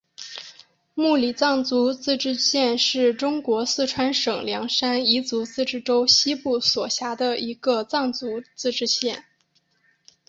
[0.95, 9.25] 木里藏族自治县是中国四川省凉山彝族自治州西部所辖的一个藏族自治县。